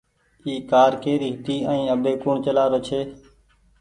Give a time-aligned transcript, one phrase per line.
[0.45, 2.99] اي ڪآر ڪيري هيتي ائين اٻي ڪوڻ چلآرو ڇي۔